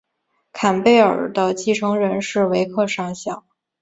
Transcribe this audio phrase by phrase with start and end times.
[0.51, 3.43] 坎贝尔的继承人是维克上校。